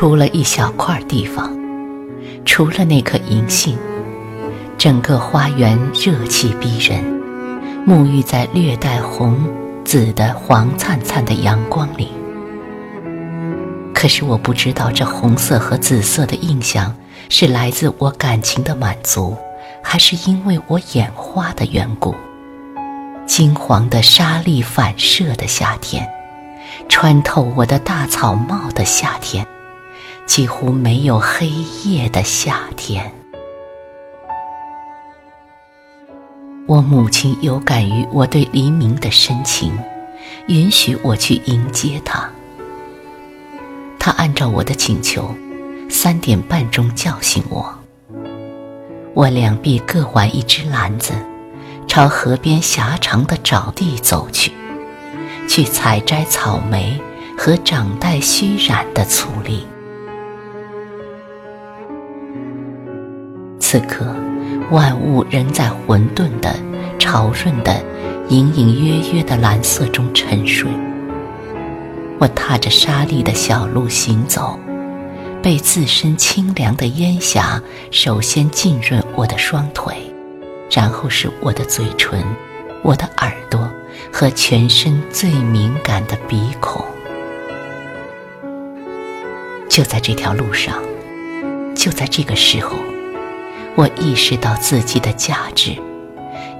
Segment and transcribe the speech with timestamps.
[0.00, 1.52] 除了一小块地方，
[2.44, 3.76] 除了那颗银杏，
[4.78, 7.02] 整个花园热气逼人，
[7.84, 9.36] 沐浴在略带红、
[9.84, 12.12] 紫的黄灿灿的阳光里。
[13.92, 16.94] 可是我不知道，这红色和紫色的印象
[17.28, 19.36] 是来自我感情的满足，
[19.82, 22.14] 还是因为我眼花的缘故。
[23.26, 26.08] 金黄的沙粒反射的夏天，
[26.88, 29.44] 穿透我的大草帽的夏天。
[30.28, 31.48] 几乎没有黑
[31.84, 33.10] 夜的夏天，
[36.66, 39.76] 我母亲有感于我对黎明的深情，
[40.46, 42.30] 允许我去迎接他。
[43.98, 45.34] 他按照我的请求，
[45.88, 47.74] 三点半钟叫醒我。
[49.14, 51.14] 我两臂各挽一只篮子，
[51.88, 54.52] 朝河边狭长的沼地走去，
[55.48, 57.00] 去采摘草莓
[57.36, 59.66] 和长带虚染的粗粒。
[63.70, 64.16] 此刻，
[64.70, 66.56] 万物仍在混沌的、
[66.98, 67.84] 潮润的、
[68.30, 70.70] 隐隐约约的蓝色中沉睡。
[72.18, 74.58] 我踏着沙砾的小路行走，
[75.42, 79.94] 被自身清凉的烟霞首先浸润我的双腿，
[80.70, 82.24] 然后是我的嘴唇、
[82.82, 83.70] 我的耳朵
[84.10, 86.82] 和全身最敏感的鼻孔。
[89.68, 90.82] 就在这条路上，
[91.76, 92.74] 就在这个时候。
[93.78, 95.70] 我意识到自己的价值，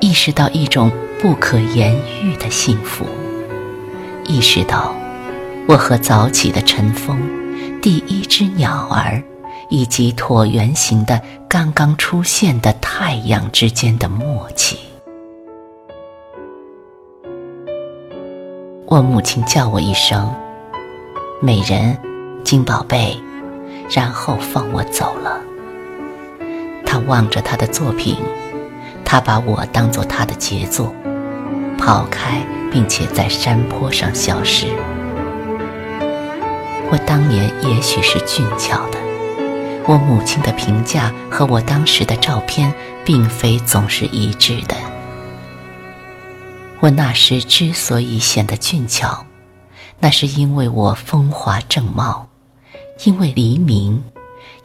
[0.00, 3.06] 意识到一种不可言喻的幸福，
[4.26, 4.94] 意识到
[5.66, 7.18] 我和早起的晨风、
[7.80, 9.22] 第一只鸟儿
[9.70, 11.18] 以及椭圆形的
[11.48, 14.78] 刚刚出现的太阳之间的默契。
[18.84, 20.30] 我母亲叫我一声
[21.40, 21.96] “美人，
[22.44, 23.18] 金宝贝”，
[23.88, 25.45] 然后放我走了。
[26.98, 28.16] 望着他的作品，
[29.04, 30.94] 他把我当作他的杰作，
[31.78, 32.40] 跑开
[32.70, 34.66] 并且在山坡上消失。
[36.90, 38.98] 我当年也许是俊俏的，
[39.86, 42.72] 我母亲的评价和我当时的照片
[43.04, 44.76] 并非总是一致的。
[46.80, 49.26] 我那时之所以显得俊俏，
[49.98, 52.28] 那是因为我风华正茂，
[53.04, 54.04] 因为黎明，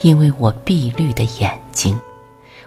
[0.00, 1.98] 因为我碧绿的眼睛。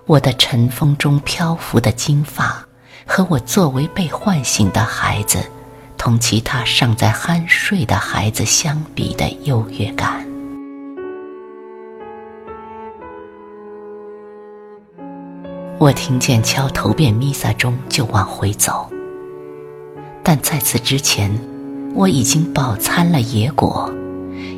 [0.06, 2.66] 我的晨风中漂浮的金发，
[3.06, 5.40] 和我作为被唤醒的孩子，
[5.98, 10.28] 同其他尚在酣睡的孩子相比的优越感。
[15.80, 18.90] 我听见敲头遍弥撒钟就往回走，
[20.22, 21.32] 但在此之前，
[21.96, 23.90] 我已经饱餐了野果，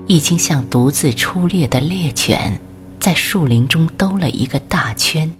[0.07, 2.59] 已经像独自出猎的猎犬。
[3.05, 5.31] 在树林中兜了一个大圈，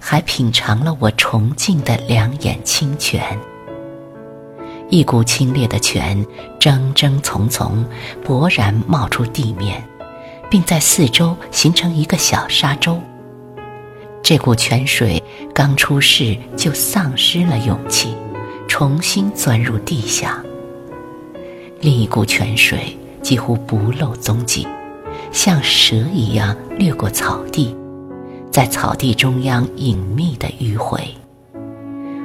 [0.00, 3.38] 还品尝了我崇敬的两眼清泉。
[4.88, 6.26] 一股清冽的泉
[6.58, 7.86] 蒸蒸丛丛，
[8.26, 9.80] 勃然冒出地面，
[10.50, 13.00] 并在四周形成一个小沙洲。
[14.20, 15.22] 这股泉水
[15.54, 18.16] 刚出世就丧失了勇气，
[18.66, 20.42] 重新钻入地下。
[21.80, 24.66] 另一股泉水几乎不露踪迹。
[25.32, 27.74] 像蛇一样掠过草地，
[28.50, 31.00] 在草地中央隐秘的迂回。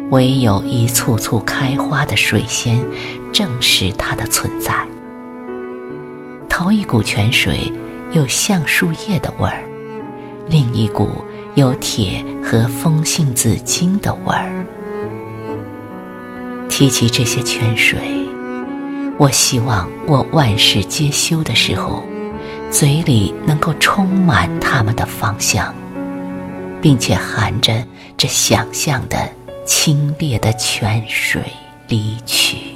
[0.10, 2.84] 唯有一簇簇开花的水仙，
[3.32, 4.74] 证实它的存在。
[6.50, 7.72] 头一股泉水
[8.12, 9.64] 有橡树叶的味儿，
[10.48, 11.10] 另一股
[11.54, 14.66] 有铁和风信子茎的味儿。
[16.70, 18.00] 提起这些泉水，
[19.18, 22.04] 我希望我万事皆休的时候。
[22.78, 25.74] 嘴里能够充满他们的芳香，
[26.82, 27.82] 并且含着
[28.18, 29.30] 这想象的
[29.66, 31.42] 清冽的泉水
[31.88, 32.75] 离去。